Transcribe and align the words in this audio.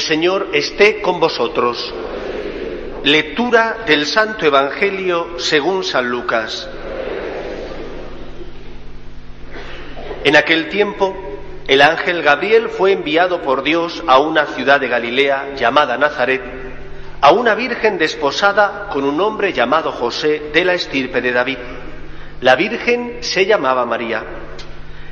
El 0.00 0.06
Señor 0.06 0.48
esté 0.54 1.02
con 1.02 1.20
vosotros. 1.20 1.92
Lectura 3.04 3.80
del 3.86 4.06
Santo 4.06 4.46
Evangelio 4.46 5.38
según 5.38 5.84
San 5.84 6.08
Lucas. 6.08 6.66
En 10.24 10.36
aquel 10.36 10.70
tiempo, 10.70 11.14
el 11.68 11.82
ángel 11.82 12.22
Gabriel 12.22 12.70
fue 12.70 12.92
enviado 12.92 13.42
por 13.42 13.62
Dios 13.62 14.02
a 14.06 14.20
una 14.20 14.46
ciudad 14.46 14.80
de 14.80 14.88
Galilea 14.88 15.54
llamada 15.54 15.98
Nazaret, 15.98 16.40
a 17.20 17.32
una 17.32 17.54
virgen 17.54 17.98
desposada 17.98 18.88
con 18.90 19.04
un 19.04 19.20
hombre 19.20 19.52
llamado 19.52 19.92
José 19.92 20.44
de 20.54 20.64
la 20.64 20.72
estirpe 20.72 21.20
de 21.20 21.32
David. 21.32 21.58
La 22.40 22.56
virgen 22.56 23.18
se 23.20 23.44
llamaba 23.44 23.84
María. 23.84 24.24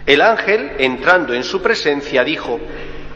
El 0.06 0.22
ángel, 0.22 0.72
entrando 0.78 1.34
en 1.34 1.44
su 1.44 1.60
presencia, 1.60 2.24
dijo, 2.24 2.58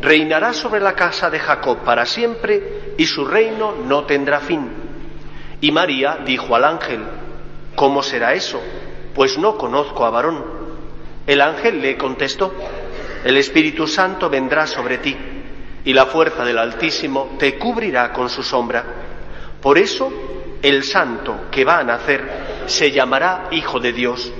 reinará 0.00 0.52
sobre 0.52 0.80
la 0.80 0.94
casa 0.94 1.30
de 1.30 1.38
Jacob 1.38 1.78
para 1.78 2.06
siempre 2.06 2.94
y 2.96 3.06
su 3.06 3.24
reino 3.24 3.74
no 3.84 4.04
tendrá 4.04 4.40
fin. 4.40 4.68
Y 5.60 5.72
María 5.72 6.18
dijo 6.24 6.54
al 6.54 6.64
ángel, 6.64 7.00
¿cómo 7.74 8.02
será 8.02 8.34
eso? 8.34 8.60
Pues 9.14 9.38
no 9.38 9.56
conozco 9.58 10.04
a 10.04 10.10
varón. 10.10 10.44
El 11.26 11.40
ángel 11.40 11.82
le 11.82 11.96
contestó, 11.96 12.52
el 13.24 13.36
Espíritu 13.36 13.86
Santo 13.86 14.30
vendrá 14.30 14.66
sobre 14.66 14.98
ti 14.98 15.16
y 15.84 15.92
la 15.92 16.06
fuerza 16.06 16.44
del 16.44 16.58
Altísimo 16.58 17.36
te 17.38 17.58
cubrirá 17.58 18.12
con 18.12 18.28
su 18.28 18.42
sombra. 18.42 18.84
Por 19.60 19.78
eso 19.78 20.12
el 20.62 20.84
santo 20.84 21.46
que 21.50 21.64
va 21.64 21.78
a 21.78 21.84
nacer 21.84 22.64
se 22.66 22.90
llamará 22.92 23.48
Hijo 23.50 23.80
de 23.80 23.92
Dios. 23.92 24.32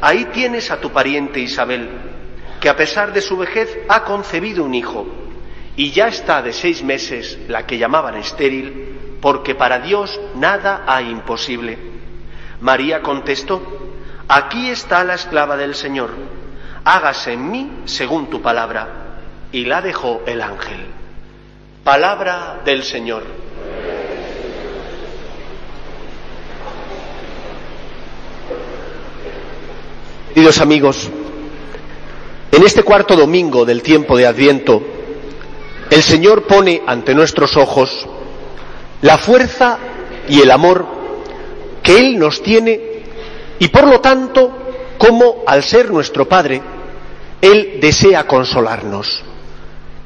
Ahí 0.00 0.26
tienes 0.26 0.70
a 0.70 0.80
tu 0.80 0.90
pariente 0.90 1.40
Isabel 1.40 2.15
que 2.66 2.70
a 2.70 2.76
pesar 2.76 3.12
de 3.12 3.20
su 3.20 3.36
vejez 3.36 3.78
ha 3.88 4.02
concebido 4.02 4.64
un 4.64 4.74
hijo 4.74 5.06
y 5.76 5.92
ya 5.92 6.08
está 6.08 6.42
de 6.42 6.52
seis 6.52 6.82
meses 6.82 7.38
la 7.46 7.64
que 7.64 7.78
llamaban 7.78 8.16
estéril, 8.16 9.18
porque 9.22 9.54
para 9.54 9.78
Dios 9.78 10.20
nada 10.34 10.82
hay 10.84 11.08
imposible. 11.08 11.78
María 12.60 13.02
contestó, 13.02 13.62
aquí 14.26 14.68
está 14.68 15.04
la 15.04 15.14
esclava 15.14 15.56
del 15.56 15.76
Señor, 15.76 16.10
hágase 16.84 17.34
en 17.34 17.48
mí 17.52 17.70
según 17.84 18.30
tu 18.30 18.42
palabra. 18.42 19.20
Y 19.52 19.66
la 19.66 19.80
dejó 19.80 20.22
el 20.26 20.42
ángel. 20.42 20.86
Palabra 21.84 22.62
del 22.64 22.82
Señor. 22.82 23.22
Queridos 30.34 30.60
amigos, 30.60 31.12
en 32.56 32.64
este 32.64 32.82
cuarto 32.82 33.14
domingo 33.16 33.66
del 33.66 33.82
tiempo 33.82 34.16
de 34.16 34.26
Adviento, 34.26 34.82
el 35.90 36.02
Señor 36.02 36.44
pone 36.44 36.82
ante 36.86 37.14
nuestros 37.14 37.54
ojos 37.54 38.08
la 39.02 39.18
fuerza 39.18 39.78
y 40.26 40.40
el 40.40 40.50
amor 40.50 40.86
que 41.82 41.98
Él 41.98 42.18
nos 42.18 42.42
tiene 42.42 42.80
y 43.58 43.68
por 43.68 43.86
lo 43.86 44.00
tanto, 44.00 44.50
como 44.96 45.42
al 45.46 45.62
ser 45.64 45.90
nuestro 45.90 46.26
Padre, 46.26 46.62
Él 47.42 47.76
desea 47.78 48.26
consolarnos. 48.26 49.22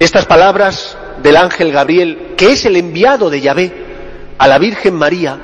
Estas 0.01 0.27
palabras 0.27 0.99
del 1.23 1.37
ángel 1.37 1.71
Gabriel, 1.71 2.35
que 2.37 2.51
es 2.51 2.65
el 2.65 2.75
enviado 2.75 3.31
de 3.31 3.41
Yahvé 3.43 3.73
a 4.39 4.49
la 4.49 4.59
Virgen 4.59 4.95
María, 4.95 5.39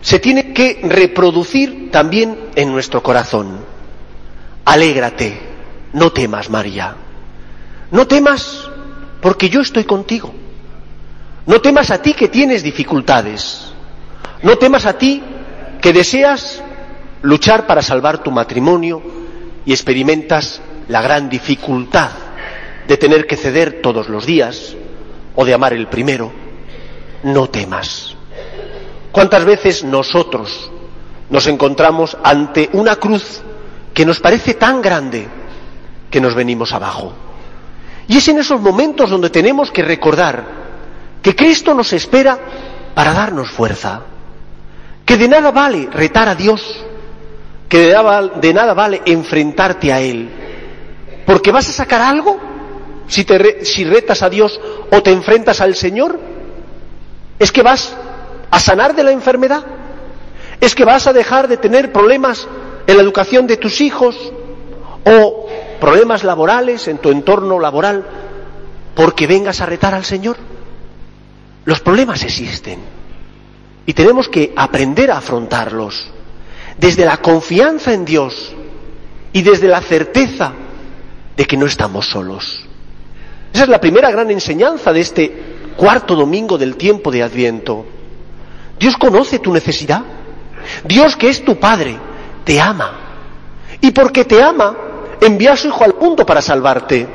se 0.00 0.18
tienen 0.20 0.54
que 0.54 0.80
reproducir 0.84 1.90
también 1.90 2.48
en 2.54 2.72
nuestro 2.72 3.02
corazón. 3.02 3.58
Alégrate, 4.64 5.43
no 5.94 6.10
temas, 6.12 6.50
María. 6.50 6.96
No 7.92 8.06
temas 8.06 8.68
porque 9.22 9.48
yo 9.48 9.60
estoy 9.60 9.84
contigo. 9.84 10.34
No 11.46 11.60
temas 11.60 11.90
a 11.92 12.02
ti 12.02 12.14
que 12.14 12.28
tienes 12.28 12.64
dificultades. 12.64 13.72
No 14.42 14.58
temas 14.58 14.86
a 14.86 14.98
ti 14.98 15.22
que 15.80 15.92
deseas 15.92 16.62
luchar 17.22 17.66
para 17.66 17.80
salvar 17.80 18.22
tu 18.24 18.32
matrimonio 18.32 19.02
y 19.64 19.72
experimentas 19.72 20.60
la 20.88 21.00
gran 21.00 21.30
dificultad 21.30 22.10
de 22.88 22.96
tener 22.96 23.26
que 23.26 23.36
ceder 23.36 23.80
todos 23.80 24.08
los 24.08 24.26
días 24.26 24.74
o 25.36 25.44
de 25.44 25.54
amar 25.54 25.74
el 25.74 25.86
primero. 25.86 26.32
No 27.22 27.48
temas. 27.48 28.16
¿Cuántas 29.12 29.44
veces 29.44 29.84
nosotros 29.84 30.72
nos 31.30 31.46
encontramos 31.46 32.16
ante 32.24 32.68
una 32.72 32.96
cruz 32.96 33.42
que 33.94 34.04
nos 34.04 34.18
parece 34.18 34.54
tan 34.54 34.82
grande 34.82 35.28
que 36.14 36.20
nos 36.20 36.36
venimos 36.36 36.72
abajo. 36.72 37.12
Y 38.06 38.18
es 38.18 38.28
en 38.28 38.38
esos 38.38 38.60
momentos 38.60 39.10
donde 39.10 39.30
tenemos 39.30 39.72
que 39.72 39.82
recordar 39.82 40.44
que 41.20 41.34
Cristo 41.34 41.74
nos 41.74 41.92
espera 41.92 42.38
para 42.94 43.12
darnos 43.12 43.50
fuerza, 43.50 44.02
que 45.04 45.16
de 45.16 45.26
nada 45.26 45.50
vale 45.50 45.88
retar 45.92 46.28
a 46.28 46.36
Dios, 46.36 46.84
que 47.68 47.92
de 48.36 48.54
nada, 48.54 48.74
vale 48.74 49.02
enfrentarte 49.06 49.92
a 49.92 50.00
Él, 50.00 50.30
porque 51.26 51.50
vas 51.50 51.68
a 51.68 51.72
sacar 51.72 52.00
algo 52.00 52.38
si, 53.08 53.24
te, 53.24 53.64
si 53.64 53.82
retas 53.82 54.22
a 54.22 54.30
Dios 54.30 54.60
o 54.92 55.02
te 55.02 55.10
enfrentas 55.10 55.60
al 55.60 55.74
Señor. 55.74 56.20
Es 57.40 57.50
que 57.50 57.62
vas 57.62 57.92
a 58.52 58.60
sanar 58.60 58.94
de 58.94 59.02
la 59.02 59.10
enfermedad, 59.10 59.64
es 60.60 60.76
que 60.76 60.84
vas 60.84 61.08
a 61.08 61.12
dejar 61.12 61.48
de 61.48 61.56
tener 61.56 61.90
problemas 61.92 62.46
en 62.86 62.98
la 62.98 63.02
educación 63.02 63.48
de 63.48 63.56
tus 63.56 63.80
hijos 63.80 64.16
o 65.04 65.43
problemas 65.80 66.24
laborales 66.24 66.88
en 66.88 66.98
tu 66.98 67.10
entorno 67.10 67.60
laboral 67.60 68.04
porque 68.94 69.26
vengas 69.26 69.60
a 69.60 69.66
retar 69.66 69.94
al 69.94 70.04
Señor. 70.04 70.36
Los 71.64 71.80
problemas 71.80 72.22
existen 72.22 72.80
y 73.86 73.92
tenemos 73.92 74.28
que 74.28 74.52
aprender 74.56 75.10
a 75.10 75.18
afrontarlos 75.18 76.10
desde 76.78 77.04
la 77.04 77.18
confianza 77.18 77.92
en 77.92 78.04
Dios 78.04 78.54
y 79.32 79.42
desde 79.42 79.68
la 79.68 79.80
certeza 79.80 80.52
de 81.36 81.44
que 81.44 81.56
no 81.56 81.66
estamos 81.66 82.06
solos. 82.06 82.64
Esa 83.52 83.64
es 83.64 83.68
la 83.68 83.80
primera 83.80 84.10
gran 84.10 84.30
enseñanza 84.30 84.92
de 84.92 85.00
este 85.00 85.42
cuarto 85.76 86.14
domingo 86.14 86.58
del 86.58 86.76
tiempo 86.76 87.10
de 87.10 87.22
Adviento. 87.22 87.86
Dios 88.78 88.96
conoce 88.96 89.38
tu 89.38 89.52
necesidad. 89.52 90.02
Dios 90.84 91.16
que 91.16 91.28
es 91.28 91.44
tu 91.44 91.58
Padre, 91.58 91.96
te 92.44 92.60
ama. 92.60 92.92
Y 93.80 93.90
porque 93.90 94.24
te 94.24 94.42
ama, 94.42 94.76
envía 95.26 95.52
a 95.52 95.56
su 95.56 95.68
Hijo 95.68 95.84
al 95.84 95.94
mundo 95.94 96.24
para 96.24 96.42
salvarte. 96.42 97.06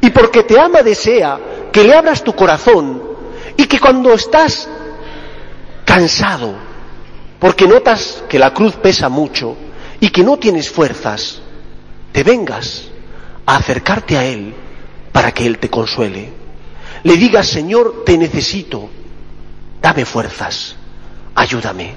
Y 0.00 0.10
porque 0.10 0.42
te 0.42 0.58
ama 0.58 0.82
desea 0.82 1.38
que 1.72 1.84
le 1.84 1.94
abras 1.94 2.22
tu 2.22 2.34
corazón 2.34 3.02
y 3.56 3.66
que 3.66 3.80
cuando 3.80 4.12
estás 4.12 4.68
cansado, 5.84 6.54
porque 7.38 7.66
notas 7.66 8.24
que 8.28 8.38
la 8.38 8.52
cruz 8.52 8.74
pesa 8.76 9.08
mucho 9.08 9.56
y 10.00 10.10
que 10.10 10.22
no 10.22 10.36
tienes 10.38 10.70
fuerzas, 10.70 11.40
te 12.12 12.22
vengas 12.22 12.88
a 13.46 13.56
acercarte 13.56 14.16
a 14.16 14.24
Él 14.24 14.54
para 15.12 15.32
que 15.32 15.46
Él 15.46 15.58
te 15.58 15.70
consuele. 15.70 16.30
Le 17.02 17.16
digas, 17.16 17.46
Señor, 17.46 18.04
te 18.04 18.18
necesito, 18.18 18.88
dame 19.80 20.04
fuerzas, 20.04 20.76
ayúdame. 21.34 21.94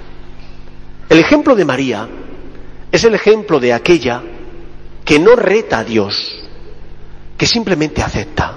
El 1.08 1.18
ejemplo 1.18 1.54
de 1.54 1.64
María 1.64 2.08
es 2.92 3.04
el 3.04 3.14
ejemplo 3.14 3.60
de 3.60 3.72
aquella 3.72 4.22
que 5.04 5.18
no 5.18 5.36
reta 5.36 5.80
a 5.80 5.84
Dios, 5.84 6.38
que 7.36 7.46
simplemente 7.46 8.02
acepta. 8.02 8.56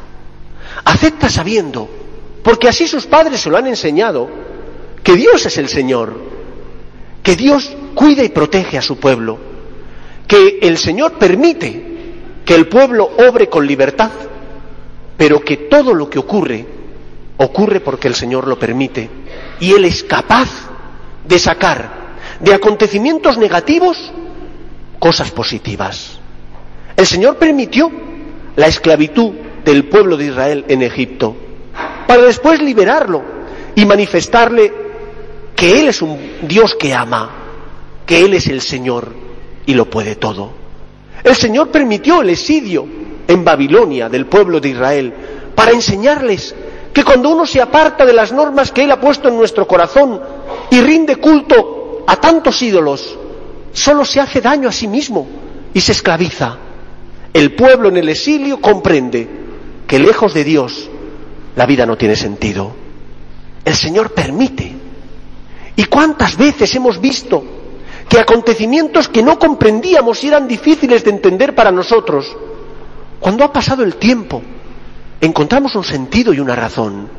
Acepta 0.85 1.29
sabiendo, 1.29 1.89
porque 2.43 2.67
así 2.67 2.87
sus 2.87 3.05
padres 3.05 3.41
se 3.41 3.49
lo 3.49 3.57
han 3.57 3.67
enseñado, 3.67 4.29
que 5.03 5.15
Dios 5.15 5.45
es 5.45 5.57
el 5.57 5.69
Señor, 5.69 6.15
que 7.21 7.35
Dios 7.35 7.75
cuida 7.95 8.23
y 8.23 8.29
protege 8.29 8.77
a 8.77 8.81
su 8.81 8.97
pueblo, 8.97 9.37
que 10.27 10.59
el 10.61 10.77
Señor 10.77 11.13
permite 11.13 11.93
que 12.45 12.55
el 12.55 12.67
pueblo 12.67 13.11
obre 13.29 13.47
con 13.49 13.65
libertad, 13.65 14.11
pero 15.17 15.41
que 15.41 15.57
todo 15.57 15.93
lo 15.93 16.09
que 16.09 16.19
ocurre 16.19 16.65
ocurre 17.37 17.79
porque 17.79 18.07
el 18.07 18.15
Señor 18.15 18.47
lo 18.47 18.59
permite 18.59 19.09
y 19.59 19.73
Él 19.73 19.85
es 19.85 20.03
capaz 20.03 20.49
de 21.25 21.39
sacar 21.39 22.03
de 22.39 22.53
acontecimientos 22.53 23.37
negativos 23.37 24.11
cosas 24.99 25.31
positivas. 25.31 26.19
El 26.95 27.05
Señor 27.05 27.37
permitió 27.37 27.91
la 28.55 28.67
esclavitud 28.67 29.31
del 29.65 29.85
pueblo 29.85 30.17
de 30.17 30.25
Israel 30.25 30.65
en 30.67 30.81
Egipto 30.81 31.35
para 32.07 32.21
después 32.21 32.61
liberarlo 32.61 33.23
y 33.75 33.85
manifestarle 33.85 34.71
que 35.55 35.79
Él 35.79 35.87
es 35.87 36.01
un 36.01 36.19
Dios 36.43 36.75
que 36.75 36.93
ama, 36.93 37.29
que 38.05 38.23
Él 38.23 38.33
es 38.33 38.47
el 38.47 38.61
Señor 38.61 39.11
y 39.65 39.73
lo 39.73 39.89
puede 39.89 40.15
todo. 40.15 40.51
El 41.23 41.35
Señor 41.35 41.69
permitió 41.69 42.21
el 42.21 42.29
exilio 42.29 42.85
en 43.27 43.43
Babilonia 43.43 44.09
del 44.09 44.25
pueblo 44.25 44.59
de 44.59 44.69
Israel 44.69 45.13
para 45.55 45.71
enseñarles 45.71 46.53
que 46.93 47.03
cuando 47.03 47.29
uno 47.29 47.45
se 47.45 47.61
aparta 47.61 48.05
de 48.05 48.13
las 48.13 48.31
normas 48.31 48.71
que 48.71 48.83
Él 48.83 48.91
ha 48.91 48.99
puesto 48.99 49.29
en 49.29 49.37
nuestro 49.37 49.67
corazón 49.67 50.21
y 50.69 50.81
rinde 50.81 51.15
culto 51.15 52.03
a 52.05 52.17
tantos 52.17 52.61
ídolos, 52.61 53.17
solo 53.71 54.05
se 54.05 54.19
hace 54.19 54.41
daño 54.41 54.69
a 54.69 54.71
sí 54.71 54.87
mismo 54.87 55.27
y 55.73 55.81
se 55.81 55.93
esclaviza. 55.93 56.57
El 57.33 57.55
pueblo 57.55 57.89
en 57.89 57.97
el 57.97 58.09
exilio 58.09 58.61
comprende 58.61 59.27
que 59.87 59.99
lejos 59.99 60.33
de 60.33 60.43
Dios 60.43 60.89
la 61.55 61.65
vida 61.65 61.85
no 61.85 61.97
tiene 61.97 62.15
sentido. 62.15 62.71
El 63.65 63.75
Señor 63.75 64.11
permite. 64.13 64.71
¿Y 65.75 65.85
cuántas 65.85 66.37
veces 66.37 66.73
hemos 66.75 67.01
visto 67.01 67.43
que 68.07 68.19
acontecimientos 68.19 69.07
que 69.07 69.23
no 69.23 69.39
comprendíamos 69.39 70.23
y 70.23 70.27
eran 70.27 70.47
difíciles 70.47 71.03
de 71.03 71.09
entender 71.09 71.55
para 71.55 71.71
nosotros, 71.71 72.35
cuando 73.19 73.43
ha 73.43 73.51
pasado 73.51 73.83
el 73.83 73.95
tiempo, 73.95 74.41
encontramos 75.19 75.75
un 75.75 75.83
sentido 75.83 76.33
y 76.33 76.39
una 76.39 76.55
razón? 76.55 77.09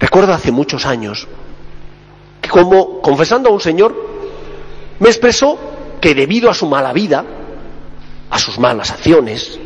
Recuerdo 0.00 0.32
hace 0.32 0.50
muchos 0.50 0.86
años 0.86 1.28
que 2.40 2.48
como 2.48 3.00
confesando 3.00 3.50
a 3.50 3.52
un 3.52 3.60
señor, 3.60 3.94
me 4.98 5.08
expresó 5.08 5.58
que 6.00 6.14
debido 6.14 6.50
a 6.50 6.54
su 6.54 6.66
mala 6.66 6.92
vida, 6.92 7.24
a 8.30 8.38
sus 8.38 8.58
malas 8.58 8.90
acciones, 8.90 9.58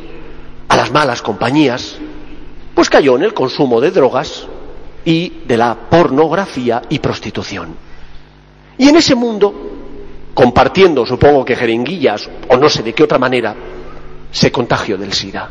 a 0.68 0.76
las 0.76 0.90
malas 0.90 1.22
compañías, 1.22 1.96
pues 2.74 2.88
cayó 2.88 3.16
en 3.16 3.22
el 3.22 3.34
consumo 3.34 3.80
de 3.80 3.90
drogas 3.90 4.46
y 5.04 5.42
de 5.46 5.56
la 5.56 5.74
pornografía 5.74 6.82
y 6.88 6.98
prostitución. 6.98 7.76
Y 8.78 8.88
en 8.88 8.96
ese 8.96 9.14
mundo, 9.14 9.54
compartiendo, 10.34 11.04
supongo 11.04 11.44
que 11.44 11.56
jeringuillas 11.56 12.28
o 12.48 12.56
no 12.56 12.68
sé 12.68 12.82
de 12.82 12.94
qué 12.94 13.02
otra 13.02 13.18
manera, 13.18 13.54
se 14.30 14.50
contagió 14.50 14.96
del 14.96 15.12
SIDA. 15.12 15.50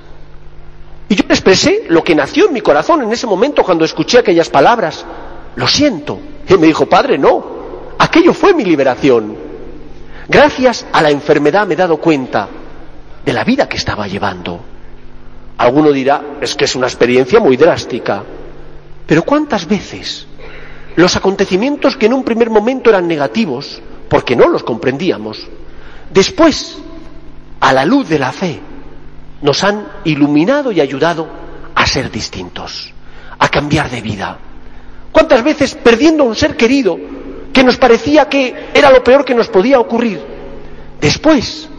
Y 1.08 1.16
yo 1.16 1.24
expresé 1.28 1.86
lo 1.90 2.04
que 2.04 2.16
nació 2.16 2.48
en 2.48 2.54
mi 2.54 2.62
corazón 2.62 3.04
en 3.04 3.12
ese 3.12 3.28
momento 3.28 3.64
cuando 3.64 3.84
escuché 3.84 4.20
aquellas 4.20 4.50
palabras. 4.50 5.06
Lo 5.56 5.68
siento. 5.68 6.18
Y 6.48 6.54
me 6.56 6.68
dijo, 6.68 6.86
Padre, 6.86 7.18
no. 7.18 7.94
Aquello 8.00 8.34
fue 8.34 8.54
mi 8.54 8.64
liberación. 8.64 9.36
Gracias 10.30 10.86
a 10.92 11.02
la 11.02 11.12
enfermedad 11.12 11.68
me 11.68 11.74
he 11.74 11.78
dado 11.78 11.98
cuenta 11.98 12.48
de 13.26 13.34
la 13.34 13.44
vida 13.44 13.68
que 13.68 13.78
estaba 13.78 14.08
llevando. 14.08 14.60
Alguno 15.58 15.92
dirá, 15.92 16.22
es 16.42 16.56
que 16.56 16.66
es 16.66 16.76
una 16.76 16.88
experiencia 16.88 17.40
muy 17.40 17.58
drástica. 17.58 18.24
Pero 19.06 19.24
¿cuántas 19.24 19.68
veces 19.68 20.28
los 20.96 21.16
acontecimientos 21.16 21.96
que 21.96 22.08
en 22.08 22.14
un 22.14 22.24
primer 22.24 22.50
momento 22.50 22.90
eran 22.90 23.08
negativos, 23.08 23.82
porque 24.10 24.36
no 24.36 24.48
los 24.48 24.64
comprendíamos, 24.64 25.48
después, 26.12 26.78
a 27.60 27.74
la 27.74 27.86
luz 27.86 28.10
de 28.10 28.20
la 28.20 28.32
fe, 28.32 28.60
nos 29.42 29.64
han 29.64 29.88
iluminado 30.04 30.72
y 30.72 30.82
ayudado 30.82 31.28
a 31.76 31.86
ser 31.86 32.12
distintos, 32.12 32.94
a 33.38 33.48
cambiar 33.50 33.90
de 33.90 34.02
vida? 34.02 34.38
¿Cuántas 35.12 35.44
veces 35.44 35.76
perdiendo 35.76 36.24
a 36.24 36.28
un 36.28 36.36
ser 36.36 36.56
querido 36.56 36.98
que 37.54 37.64
nos 37.64 37.78
parecía 37.78 38.28
que 38.30 38.70
era 38.74 38.92
lo 38.92 39.04
peor 39.04 39.26
que 39.26 39.36
nos 39.36 39.50
podía 39.50 39.80
ocurrir, 39.80 40.22
después 41.00 41.70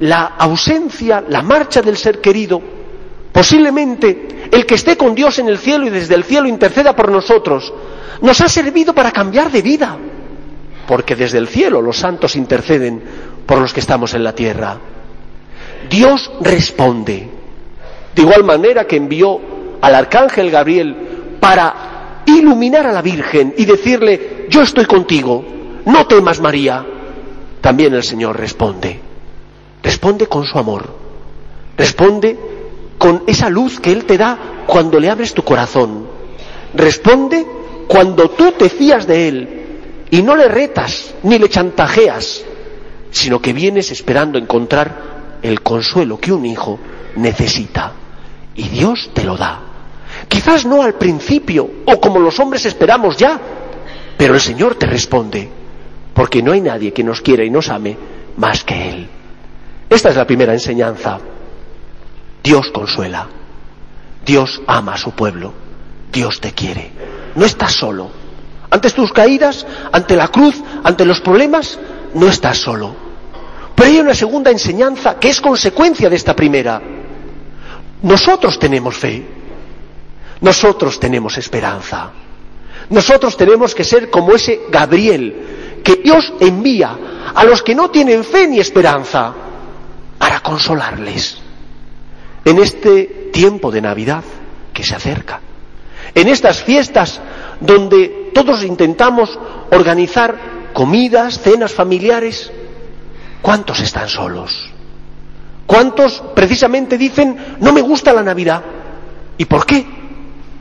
la 0.00 0.34
ausencia, 0.38 1.24
la 1.26 1.42
marcha 1.42 1.80
del 1.82 1.96
ser 1.96 2.20
querido, 2.20 2.60
posiblemente 3.32 4.48
el 4.50 4.66
que 4.66 4.74
esté 4.74 4.96
con 4.96 5.14
Dios 5.14 5.38
en 5.38 5.48
el 5.48 5.58
cielo 5.58 5.86
y 5.86 5.90
desde 5.90 6.14
el 6.14 6.24
cielo 6.24 6.48
interceda 6.48 6.94
por 6.94 7.10
nosotros, 7.10 7.72
nos 8.20 8.40
ha 8.40 8.48
servido 8.48 8.94
para 8.94 9.10
cambiar 9.10 9.50
de 9.50 9.62
vida, 9.62 9.96
porque 10.86 11.16
desde 11.16 11.38
el 11.38 11.48
cielo 11.48 11.80
los 11.82 11.96
santos 11.96 12.36
interceden 12.36 13.02
por 13.46 13.58
los 13.58 13.72
que 13.72 13.80
estamos 13.80 14.14
en 14.14 14.24
la 14.24 14.34
tierra. 14.34 14.78
Dios 15.88 16.30
responde, 16.40 17.28
de 18.14 18.22
igual 18.22 18.44
manera 18.44 18.86
que 18.86 18.96
envió 18.96 19.40
al 19.80 19.94
arcángel 19.94 20.50
Gabriel 20.50 20.96
para 21.40 22.22
iluminar 22.26 22.86
a 22.86 22.92
la 22.92 23.02
Virgen 23.02 23.54
y 23.56 23.64
decirle, 23.64 24.46
yo 24.48 24.62
estoy 24.62 24.86
contigo, 24.86 25.44
no 25.84 26.06
temas 26.06 26.40
María, 26.40 26.84
también 27.60 27.94
el 27.94 28.02
Señor 28.02 28.38
responde. 28.38 29.05
Responde 29.82 30.26
con 30.26 30.44
su 30.44 30.58
amor. 30.58 30.88
Responde 31.76 32.38
con 32.98 33.22
esa 33.26 33.48
luz 33.48 33.80
que 33.80 33.92
Él 33.92 34.04
te 34.04 34.16
da 34.18 34.64
cuando 34.66 34.98
le 34.98 35.10
abres 35.10 35.34
tu 35.34 35.42
corazón. 35.42 36.06
Responde 36.74 37.46
cuando 37.86 38.30
tú 38.30 38.52
te 38.52 38.68
fías 38.68 39.06
de 39.06 39.28
Él 39.28 39.48
y 40.10 40.22
no 40.22 40.36
le 40.36 40.48
retas 40.48 41.14
ni 41.22 41.38
le 41.38 41.48
chantajeas, 41.48 42.44
sino 43.10 43.40
que 43.40 43.52
vienes 43.52 43.90
esperando 43.90 44.38
encontrar 44.38 45.38
el 45.42 45.62
consuelo 45.62 46.18
que 46.18 46.32
un 46.32 46.46
hijo 46.46 46.78
necesita. 47.16 47.92
Y 48.54 48.68
Dios 48.68 49.10
te 49.12 49.24
lo 49.24 49.36
da. 49.36 49.60
Quizás 50.28 50.64
no 50.64 50.82
al 50.82 50.94
principio 50.94 51.68
o 51.86 52.00
como 52.00 52.18
los 52.18 52.38
hombres 52.40 52.64
esperamos 52.64 53.16
ya, 53.16 53.38
pero 54.16 54.34
el 54.34 54.40
Señor 54.40 54.76
te 54.76 54.86
responde, 54.86 55.48
porque 56.14 56.42
no 56.42 56.52
hay 56.52 56.60
nadie 56.60 56.92
que 56.92 57.04
nos 57.04 57.20
quiera 57.20 57.44
y 57.44 57.50
nos 57.50 57.68
ame 57.68 57.96
más 58.36 58.64
que 58.64 58.88
Él. 58.88 59.08
Esta 59.88 60.10
es 60.10 60.16
la 60.16 60.26
primera 60.26 60.52
enseñanza. 60.52 61.18
Dios 62.42 62.70
consuela. 62.72 63.26
Dios 64.24 64.60
ama 64.66 64.94
a 64.94 64.98
su 64.98 65.12
pueblo. 65.12 65.52
Dios 66.12 66.40
te 66.40 66.52
quiere. 66.52 66.90
No 67.34 67.44
estás 67.44 67.72
solo. 67.72 68.10
Ante 68.70 68.90
tus 68.90 69.12
caídas, 69.12 69.64
ante 69.92 70.16
la 70.16 70.28
cruz, 70.28 70.60
ante 70.82 71.04
los 71.04 71.20
problemas, 71.20 71.78
no 72.14 72.26
estás 72.28 72.58
solo. 72.58 72.94
Pero 73.74 73.88
hay 73.88 74.00
una 74.00 74.14
segunda 74.14 74.50
enseñanza 74.50 75.18
que 75.18 75.28
es 75.28 75.40
consecuencia 75.40 76.10
de 76.10 76.16
esta 76.16 76.34
primera. 76.34 76.82
Nosotros 78.02 78.58
tenemos 78.58 78.96
fe. 78.96 79.24
Nosotros 80.40 80.98
tenemos 80.98 81.38
esperanza. 81.38 82.10
Nosotros 82.90 83.36
tenemos 83.36 83.74
que 83.74 83.84
ser 83.84 84.10
como 84.10 84.34
ese 84.34 84.62
Gabriel 84.70 85.80
que 85.82 85.96
Dios 85.96 86.32
envía 86.40 86.96
a 87.34 87.44
los 87.44 87.62
que 87.62 87.74
no 87.74 87.90
tienen 87.90 88.24
fe 88.24 88.48
ni 88.48 88.58
esperanza 88.58 89.34
para 90.18 90.40
consolarles 90.40 91.38
en 92.44 92.58
este 92.58 93.30
tiempo 93.32 93.70
de 93.70 93.80
Navidad 93.80 94.22
que 94.72 94.82
se 94.82 94.94
acerca, 94.94 95.40
en 96.14 96.28
estas 96.28 96.62
fiestas 96.62 97.20
donde 97.60 98.30
todos 98.32 98.62
intentamos 98.62 99.38
organizar 99.70 100.70
comidas, 100.72 101.40
cenas 101.40 101.72
familiares, 101.72 102.50
¿cuántos 103.42 103.80
están 103.80 104.08
solos? 104.08 104.72
¿Cuántos 105.66 106.22
precisamente 106.34 106.96
dicen, 106.96 107.56
no 107.60 107.72
me 107.72 107.80
gusta 107.80 108.12
la 108.12 108.22
Navidad? 108.22 108.62
¿Y 109.36 109.44
por 109.46 109.66
qué? 109.66 109.84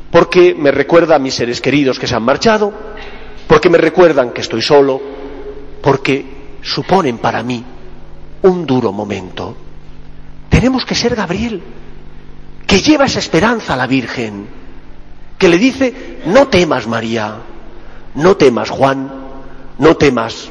Porque 0.10 0.56
me 0.56 0.72
recuerda 0.72 1.16
a 1.16 1.20
mis 1.20 1.36
seres 1.36 1.62
queridos 1.62 2.00
que 2.00 2.08
se 2.08 2.16
han 2.16 2.24
marchado, 2.24 2.74
porque 3.48 3.70
me 3.70 3.78
recuerdan 3.78 4.32
que 4.32 4.42
estoy 4.42 4.62
solo, 4.62 5.00
porque 5.82 6.26
suponen 6.62 7.20
para 7.20 7.44
mí 7.44 7.64
un 8.46 8.66
duro 8.66 8.92
momento. 8.92 9.56
Tenemos 10.50 10.86
que 10.86 10.96
ser 10.96 11.16
Gabriel, 11.16 11.62
que 12.66 12.80
lleva 12.80 13.06
esa 13.06 13.20
esperanza 13.20 13.74
a 13.74 13.78
la 13.78 13.88
Virgen, 13.88 14.48
que 15.38 15.50
le 15.50 15.58
dice, 15.58 16.22
no 16.28 16.48
temas 16.48 16.88
María, 16.88 17.36
no 18.16 18.38
temas 18.38 18.70
Juan, 18.70 19.12
no 19.78 19.98
temas 19.98 20.50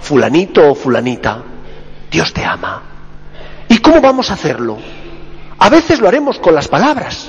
fulanito 0.00 0.70
o 0.70 0.74
fulanita, 0.74 1.42
Dios 2.10 2.32
te 2.32 2.44
ama. 2.44 2.82
¿Y 3.68 3.78
cómo 3.78 4.00
vamos 4.00 4.30
a 4.30 4.34
hacerlo? 4.34 4.78
A 5.58 5.68
veces 5.68 6.00
lo 6.00 6.08
haremos 6.08 6.38
con 6.38 6.54
las 6.54 6.68
palabras, 6.68 7.28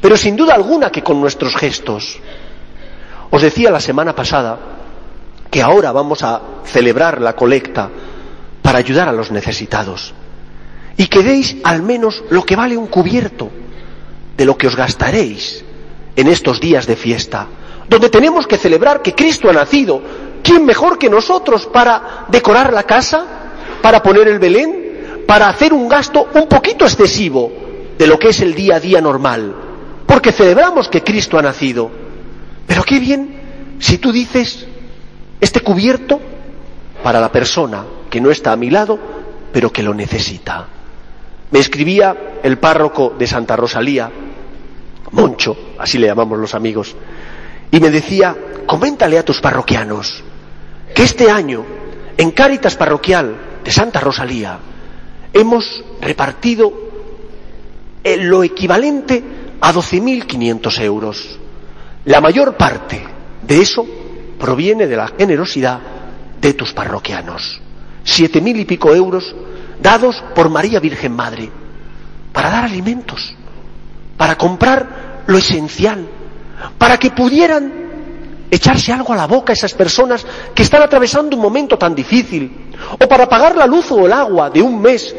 pero 0.00 0.16
sin 0.16 0.36
duda 0.36 0.54
alguna 0.54 0.90
que 0.90 1.02
con 1.02 1.20
nuestros 1.20 1.56
gestos. 1.56 2.18
Os 3.30 3.42
decía 3.42 3.70
la 3.70 3.80
semana 3.80 4.14
pasada 4.14 4.58
que 5.50 5.62
ahora 5.62 5.92
vamos 5.92 6.22
a 6.22 6.40
celebrar 6.64 7.20
la 7.20 7.34
colecta 7.34 7.90
para 8.62 8.78
ayudar 8.78 9.08
a 9.08 9.12
los 9.12 9.30
necesitados 9.30 10.14
y 10.96 11.06
que 11.06 11.22
deis 11.22 11.56
al 11.64 11.82
menos 11.82 12.22
lo 12.28 12.44
que 12.44 12.56
vale 12.56 12.76
un 12.76 12.86
cubierto 12.86 13.48
de 14.36 14.44
lo 14.44 14.58
que 14.58 14.66
os 14.66 14.76
gastaréis 14.76 15.64
en 16.14 16.28
estos 16.28 16.60
días 16.60 16.86
de 16.86 16.94
fiesta, 16.94 17.46
donde 17.88 18.10
tenemos 18.10 18.46
que 18.46 18.58
celebrar 18.58 19.00
que 19.00 19.14
Cristo 19.14 19.48
ha 19.48 19.54
nacido. 19.54 20.02
¿Quién 20.42 20.66
mejor 20.66 20.98
que 20.98 21.08
nosotros 21.08 21.66
para 21.66 22.26
decorar 22.28 22.72
la 22.74 22.82
casa, 22.82 23.24
para 23.80 24.02
poner 24.02 24.28
el 24.28 24.38
Belén, 24.38 25.24
para 25.26 25.48
hacer 25.48 25.72
un 25.72 25.88
gasto 25.88 26.28
un 26.34 26.46
poquito 26.46 26.84
excesivo 26.84 27.50
de 27.96 28.06
lo 28.06 28.18
que 28.18 28.28
es 28.28 28.40
el 28.40 28.54
día 28.54 28.76
a 28.76 28.80
día 28.80 29.00
normal? 29.00 29.54
Porque 30.04 30.32
celebramos 30.32 30.88
que 30.88 31.02
Cristo 31.02 31.38
ha 31.38 31.42
nacido. 31.42 31.90
Pero 32.66 32.82
qué 32.82 32.98
bien 32.98 33.76
si 33.78 33.96
tú 33.96 34.12
dices, 34.12 34.66
este 35.40 35.60
cubierto 35.60 36.20
para 37.02 37.20
la 37.20 37.32
persona 37.32 37.84
que 38.10 38.20
no 38.20 38.30
está 38.30 38.52
a 38.52 38.56
mi 38.56 38.68
lado, 38.68 38.98
pero 39.52 39.72
que 39.72 39.82
lo 39.82 39.94
necesita. 39.94 40.66
Me 41.50 41.58
escribía 41.58 42.38
el 42.42 42.58
párroco 42.58 43.14
de 43.18 43.26
Santa 43.26 43.56
Rosalía, 43.56 44.10
Moncho, 45.12 45.56
así 45.78 45.98
le 45.98 46.06
llamamos 46.06 46.38
los 46.38 46.54
amigos, 46.54 46.94
y 47.70 47.80
me 47.80 47.90
decía, 47.90 48.36
coméntale 48.66 49.18
a 49.18 49.24
tus 49.24 49.40
parroquianos 49.40 50.22
que 50.94 51.02
este 51.02 51.30
año, 51.30 51.64
en 52.16 52.30
Cáritas 52.32 52.76
Parroquial 52.76 53.36
de 53.64 53.70
Santa 53.70 54.00
Rosalía, 54.00 54.58
hemos 55.32 55.84
repartido 56.00 56.72
lo 58.04 58.42
equivalente 58.42 59.22
a 59.60 59.72
12.500 59.72 60.80
euros. 60.80 61.38
La 62.04 62.20
mayor 62.20 62.56
parte 62.56 63.04
de 63.42 63.60
eso 63.60 63.86
proviene 64.38 64.86
de 64.86 64.96
la 64.96 65.08
generosidad 65.08 65.80
de 66.40 66.54
tus 66.54 66.72
parroquianos. 66.72 67.60
Siete 68.10 68.40
mil 68.40 68.58
y 68.58 68.64
pico 68.64 68.92
euros 68.92 69.36
dados 69.80 70.20
por 70.34 70.50
María 70.50 70.80
Virgen 70.80 71.12
Madre 71.12 71.48
para 72.32 72.50
dar 72.50 72.64
alimentos, 72.64 73.36
para 74.16 74.36
comprar 74.36 75.22
lo 75.28 75.38
esencial, 75.38 76.08
para 76.76 76.98
que 76.98 77.12
pudieran 77.12 77.72
echarse 78.50 78.92
algo 78.92 79.12
a 79.12 79.16
la 79.16 79.28
boca 79.28 79.52
esas 79.52 79.74
personas 79.74 80.26
que 80.52 80.64
están 80.64 80.82
atravesando 80.82 81.36
un 81.36 81.42
momento 81.42 81.78
tan 81.78 81.94
difícil, 81.94 82.50
o 82.98 83.08
para 83.08 83.28
pagar 83.28 83.54
la 83.54 83.66
luz 83.66 83.92
o 83.92 84.04
el 84.06 84.12
agua 84.12 84.50
de 84.50 84.60
un 84.60 84.82
mes, 84.82 85.14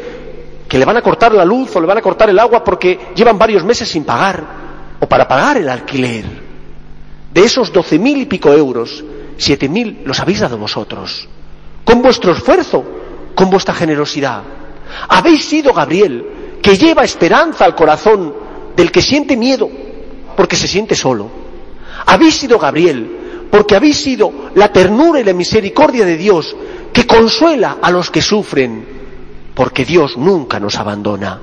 que 0.67 0.77
le 0.77 0.83
van 0.83 0.97
a 0.97 1.01
cortar 1.01 1.33
la 1.33 1.45
luz 1.45 1.73
o 1.73 1.79
le 1.79 1.87
van 1.87 1.97
a 1.97 2.01
cortar 2.01 2.29
el 2.29 2.39
agua 2.39 2.61
porque 2.61 2.99
llevan 3.15 3.39
varios 3.39 3.63
meses 3.63 3.87
sin 3.87 4.03
pagar, 4.03 4.43
o 4.99 5.07
para 5.07 5.29
pagar 5.29 5.57
el 5.57 5.69
alquiler. 5.69 6.25
De 7.33 7.41
esos 7.41 7.71
doce 7.71 7.97
mil 7.97 8.17
y 8.17 8.25
pico 8.25 8.51
euros, 8.51 9.01
siete 9.37 9.69
mil 9.69 10.01
los 10.03 10.19
habéis 10.19 10.41
dado 10.41 10.57
vosotros, 10.57 11.29
con 11.83 12.01
vuestro 12.01 12.33
esfuerzo, 12.33 12.83
con 13.35 13.49
vuestra 13.49 13.73
generosidad. 13.73 14.43
Habéis 15.07 15.45
sido 15.45 15.73
Gabriel, 15.73 16.59
que 16.61 16.77
lleva 16.77 17.03
esperanza 17.03 17.65
al 17.65 17.75
corazón 17.75 18.33
del 18.75 18.91
que 18.91 19.01
siente 19.01 19.35
miedo, 19.35 19.69
porque 20.35 20.55
se 20.55 20.67
siente 20.67 20.95
solo. 20.95 21.29
Habéis 22.05 22.35
sido 22.35 22.59
Gabriel, 22.59 23.47
porque 23.49 23.75
habéis 23.75 23.97
sido 23.97 24.31
la 24.55 24.71
ternura 24.71 25.19
y 25.19 25.23
la 25.23 25.33
misericordia 25.33 26.05
de 26.05 26.17
Dios, 26.17 26.55
que 26.93 27.05
consuela 27.05 27.77
a 27.81 27.91
los 27.91 28.09
que 28.09 28.21
sufren, 28.21 28.85
porque 29.53 29.85
Dios 29.85 30.17
nunca 30.17 30.59
nos 30.59 30.75
abandona. 30.77 31.39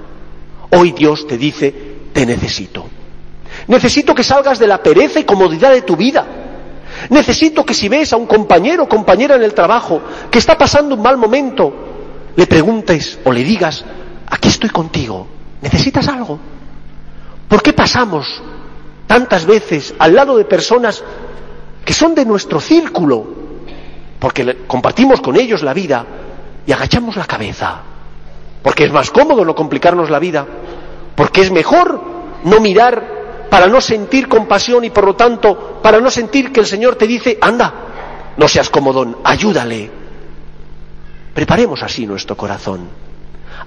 Hoy 0.71 0.93
Dios 0.93 1.27
te 1.27 1.37
dice, 1.39 1.75
te 2.13 2.27
necesito. 2.27 2.87
Necesito 3.67 4.15
que 4.15 4.25
salgas 4.25 4.59
de 4.59 4.67
la 4.67 4.83
pereza 4.83 5.21
y 5.21 5.25
comodidad 5.25 5.73
de 5.73 5.83
tu 5.83 5.97
vida. 5.97 6.27
Necesito 7.11 7.65
que 7.65 7.75
si 7.75 7.89
ves 7.89 8.13
a 8.13 8.17
un 8.17 8.27
compañero 8.27 8.85
o 8.85 8.89
compañera 8.89 9.37
en 9.37 9.43
el 9.43 9.55
trabajo 9.55 10.01
que 10.31 10.39
está 10.39 10.57
pasando 10.59 10.95
un 10.95 11.03
mal 11.03 11.17
momento, 11.17 11.73
le 12.37 12.47
preguntes 12.47 13.19
o 13.25 13.33
le 13.33 13.43
digas, 13.43 13.85
aquí 14.29 14.49
estoy 14.49 14.71
contigo, 14.71 15.27
¿necesitas 15.63 16.09
algo? 16.09 16.39
¿Por 17.49 17.63
qué 17.63 17.73
pasamos 17.73 18.43
tantas 19.07 19.47
veces 19.47 19.95
al 19.99 20.15
lado 20.15 20.37
de 20.37 20.45
personas 20.45 21.03
que 21.85 21.93
son 21.93 22.15
de 22.15 22.25
nuestro 22.25 22.61
círculo? 22.61 23.27
Porque 24.19 24.65
compartimos 24.67 25.21
con 25.21 25.37
ellos 25.37 25.63
la 25.63 25.73
vida 25.73 26.05
y 26.67 26.73
agachamos 26.73 27.17
la 27.17 27.25
cabeza. 27.25 27.83
Porque 28.63 28.85
es 28.85 28.93
más 28.93 29.11
cómodo 29.11 29.45
no 29.45 29.55
complicarnos 29.55 30.11
la 30.11 30.19
vida. 30.19 30.47
Porque 31.15 31.41
es 31.41 31.51
mejor 31.51 32.01
no 32.45 32.61
mirar 32.61 33.18
para 33.51 33.67
no 33.67 33.81
sentir 33.81 34.29
compasión 34.29 34.85
y 34.85 34.91
por 34.91 35.05
lo 35.05 35.17
tanto 35.17 35.81
para 35.83 36.01
no 36.01 36.11
sentir 36.11 36.53
que 36.53 36.61
el 36.61 36.67
Señor 36.67 36.97
te 36.97 37.07
dice, 37.07 37.39
anda, 37.41 38.35
no 38.37 38.49
seas 38.49 38.69
comodón, 38.69 39.19
ayúdale. 39.25 39.91
Preparemos 41.35 41.83
así 41.83 42.07
nuestro 42.07 42.37
corazón. 42.37 42.89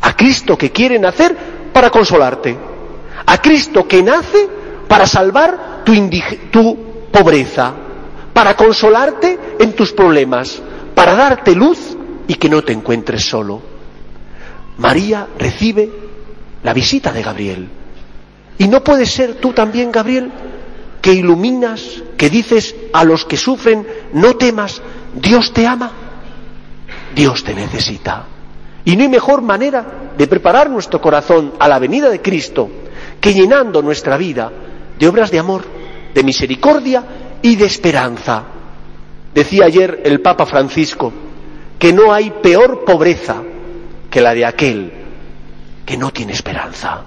A 0.01 0.15
Cristo 0.15 0.57
que 0.57 0.71
quiere 0.71 0.99
nacer 0.99 1.35
para 1.73 1.89
consolarte. 1.89 2.57
A 3.25 3.37
Cristo 3.41 3.87
que 3.87 4.03
nace 4.03 4.47
para 4.87 5.07
salvar 5.07 5.83
tu, 5.85 5.93
tu 6.51 6.77
pobreza, 7.11 7.73
para 8.33 8.55
consolarte 8.55 9.39
en 9.59 9.73
tus 9.73 9.93
problemas, 9.93 10.61
para 10.95 11.15
darte 11.15 11.55
luz 11.55 11.97
y 12.27 12.35
que 12.35 12.49
no 12.49 12.63
te 12.63 12.73
encuentres 12.73 13.25
solo. 13.25 13.61
María 14.77 15.27
recibe 15.37 15.89
la 16.63 16.73
visita 16.73 17.11
de 17.11 17.23
Gabriel 17.23 17.69
y 18.61 18.67
no 18.67 18.83
puedes 18.83 19.09
ser 19.09 19.37
tú 19.41 19.53
también, 19.53 19.91
Gabriel, 19.91 20.31
que 21.01 21.11
iluminas, 21.11 22.03
que 22.15 22.29
dices 22.29 22.75
a 22.93 23.03
los 23.03 23.25
que 23.25 23.35
sufren, 23.35 23.87
no 24.13 24.35
temas, 24.35 24.83
Dios 25.15 25.51
te 25.51 25.65
ama, 25.65 25.91
Dios 27.15 27.43
te 27.43 27.55
necesita. 27.55 28.27
Y 28.85 28.95
no 28.95 29.01
hay 29.01 29.09
mejor 29.09 29.41
manera 29.41 30.11
de 30.15 30.27
preparar 30.27 30.69
nuestro 30.69 31.01
corazón 31.01 31.53
a 31.57 31.67
la 31.67 31.79
venida 31.79 32.11
de 32.11 32.21
Cristo 32.21 32.69
que 33.19 33.33
llenando 33.33 33.81
nuestra 33.81 34.15
vida 34.15 34.51
de 34.99 35.07
obras 35.07 35.31
de 35.31 35.39
amor, 35.39 35.63
de 36.13 36.23
misericordia 36.23 37.03
y 37.41 37.55
de 37.55 37.65
esperanza. 37.65 38.43
Decía 39.33 39.65
ayer 39.65 40.03
el 40.05 40.21
Papa 40.21 40.45
Francisco 40.45 41.11
que 41.79 41.93
no 41.93 42.13
hay 42.13 42.29
peor 42.29 42.85
pobreza 42.85 43.41
que 44.11 44.21
la 44.21 44.35
de 44.35 44.45
aquel 44.45 44.93
que 45.83 45.97
no 45.97 46.11
tiene 46.11 46.33
esperanza. 46.33 47.05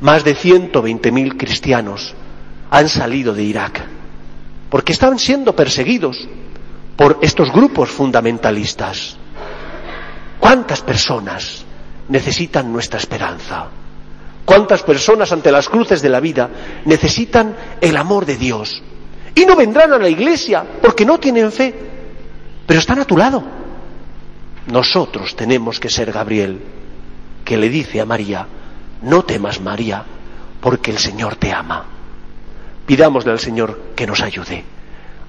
Más 0.00 0.24
de 0.24 0.34
120.000 0.34 1.36
cristianos 1.36 2.14
han 2.70 2.88
salido 2.88 3.34
de 3.34 3.42
Irak 3.42 3.82
porque 4.70 4.92
estaban 4.92 5.18
siendo 5.18 5.54
perseguidos 5.54 6.28
por 6.96 7.18
estos 7.20 7.52
grupos 7.52 7.90
fundamentalistas. 7.90 9.16
¿Cuántas 10.38 10.80
personas 10.80 11.64
necesitan 12.08 12.72
nuestra 12.72 12.98
esperanza? 12.98 13.66
¿Cuántas 14.44 14.82
personas 14.82 15.32
ante 15.32 15.52
las 15.52 15.68
cruces 15.68 16.00
de 16.00 16.08
la 16.08 16.20
vida 16.20 16.48
necesitan 16.84 17.54
el 17.80 17.96
amor 17.96 18.24
de 18.24 18.36
Dios? 18.36 18.82
Y 19.34 19.44
no 19.44 19.54
vendrán 19.56 19.92
a 19.92 19.98
la 19.98 20.08
iglesia 20.08 20.64
porque 20.80 21.04
no 21.04 21.18
tienen 21.18 21.52
fe, 21.52 21.74
pero 22.66 22.80
están 22.80 23.00
a 23.00 23.04
tu 23.04 23.16
lado. 23.16 23.42
Nosotros 24.66 25.36
tenemos 25.36 25.78
que 25.78 25.90
ser 25.90 26.12
Gabriel, 26.12 26.60
que 27.44 27.56
le 27.56 27.68
dice 27.68 28.00
a 28.00 28.06
María, 28.06 28.46
no 29.02 29.24
temas, 29.24 29.60
María, 29.60 30.04
porque 30.60 30.90
el 30.90 30.98
Señor 30.98 31.36
te 31.36 31.52
ama. 31.52 31.84
Pidámosle 32.86 33.32
al 33.32 33.40
Señor 33.40 33.80
que 33.94 34.06
nos 34.06 34.20
ayude 34.20 34.64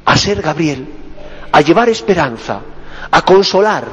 a 0.06 0.18
ser 0.18 0.42
Gabriel, 0.42 0.88
a 1.52 1.62
llevar 1.62 1.90
esperanza, 1.90 2.62
a 3.10 3.22
consolar 3.22 3.86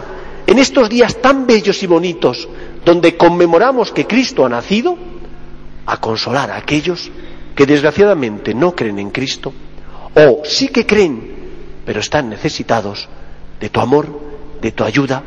en 0.47 0.59
estos 0.59 0.89
días 0.89 1.21
tan 1.21 1.47
bellos 1.47 1.83
y 1.83 1.87
bonitos 1.87 2.49
donde 2.85 3.17
conmemoramos 3.17 3.93
que 3.93 4.07
Cristo 4.07 4.47
ha 4.47 4.49
nacido, 4.49 4.97
a 5.87 5.97
consolar 5.99 6.51
a 6.51 6.57
aquellos 6.57 7.11
que 7.55 7.67
desgraciadamente 7.67 8.55
no 8.55 8.75
creen 8.75 8.99
en 8.99 9.11
Cristo 9.11 9.53
o 10.15 10.43
sí 10.45 10.69
que 10.69 10.87
creen, 10.87 11.83
pero 11.85 12.01
están 12.01 12.29
necesitados 12.29 13.09
de 13.61 13.69
tu 13.69 13.81
amor, 13.81 14.07
de 14.61 14.73
tu 14.73 14.85
ayuda, 14.85 15.23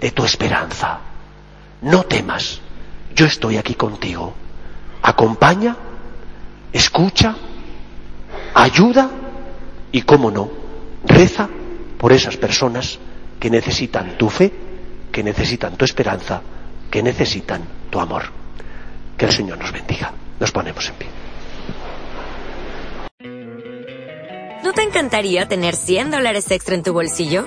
de 0.00 0.10
tu 0.10 0.24
esperanza. 0.24 1.00
No 1.82 2.04
temas, 2.04 2.60
yo 3.14 3.26
estoy 3.26 3.56
aquí 3.56 3.74
contigo. 3.74 4.34
Acompaña, 5.02 5.76
escucha, 6.72 7.34
ayuda 8.54 9.10
y, 9.92 10.02
cómo 10.02 10.30
no, 10.30 10.50
reza 11.04 11.48
por 11.98 12.12
esas 12.12 12.36
personas 12.36 12.98
que 13.38 13.50
necesitan 13.50 14.16
tu 14.18 14.28
fe, 14.28 14.52
que 15.10 15.22
necesitan 15.22 15.76
tu 15.76 15.84
esperanza, 15.84 16.42
que 16.90 17.02
necesitan 17.02 17.62
tu 17.90 18.00
amor. 18.00 18.24
Que 19.16 19.26
el 19.26 19.32
Señor 19.32 19.58
nos 19.58 19.72
bendiga. 19.72 20.12
Nos 20.38 20.52
ponemos 20.52 20.88
en 20.88 20.94
pie. 20.94 21.08
¿No 24.64 24.72
te 24.72 24.82
encantaría 24.82 25.48
tener 25.48 25.74
100 25.74 26.10
dólares 26.10 26.50
extra 26.50 26.74
en 26.74 26.82
tu 26.82 26.92
bolsillo? 26.92 27.46